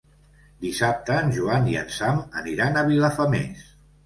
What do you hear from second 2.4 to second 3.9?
aniran a Vilafamés.